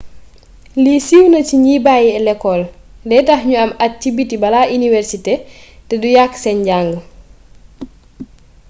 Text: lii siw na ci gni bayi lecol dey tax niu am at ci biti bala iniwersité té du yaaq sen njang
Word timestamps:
lii 0.83 1.01
siw 1.07 1.25
na 1.31 1.39
ci 1.47 1.55
gni 1.61 1.75
bayi 1.85 2.09
lecol 2.27 2.61
dey 3.09 3.21
tax 3.27 3.41
niu 3.47 3.59
am 3.65 3.71
at 3.85 3.93
ci 4.01 4.09
biti 4.15 4.35
bala 4.43 4.61
iniwersité 4.75 5.33
té 5.87 5.93
du 6.01 6.07
yaaq 6.15 6.33
sen 6.43 6.57
njang 6.61 6.89